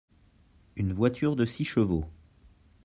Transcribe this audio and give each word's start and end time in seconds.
Une 0.77 0.93
voiture 0.93 1.35
de 1.35 1.45
six 1.45 1.63
chevaux. 1.63 2.05